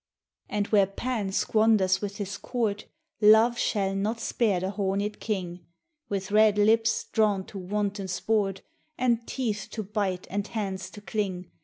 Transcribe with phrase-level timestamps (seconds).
[0.49, 2.87] And where Pan squanders with his court,
[3.21, 5.63] Love shall not spare the horned King,
[6.09, 8.63] With red lips drawn to wanton sport
[8.97, 11.51] And teeth to bite and hands to cling.